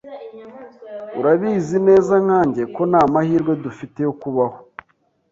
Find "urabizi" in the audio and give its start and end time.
1.19-1.77